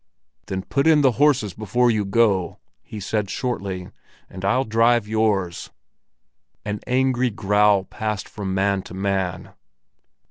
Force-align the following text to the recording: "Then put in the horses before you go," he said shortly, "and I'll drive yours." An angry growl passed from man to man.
"Then 0.47 0.63
put 0.63 0.87
in 0.87 1.01
the 1.01 1.11
horses 1.21 1.53
before 1.53 1.91
you 1.91 2.05
go," 2.05 2.57
he 2.81 2.99
said 2.99 3.29
shortly, 3.29 3.89
"and 4.31 4.43
I'll 4.43 4.63
drive 4.63 5.07
yours." 5.07 5.69
An 6.65 6.79
angry 6.87 7.29
growl 7.29 7.83
passed 7.83 8.27
from 8.27 8.51
man 8.55 8.81
to 8.81 8.95
man. 8.95 9.51